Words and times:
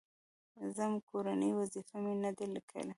_ځم، 0.75 0.93
کورنۍ 1.09 1.51
وظيفه 1.59 1.97
مې 2.03 2.13
نه 2.23 2.31
ده 2.37 2.45
ليکلې. 2.53 2.89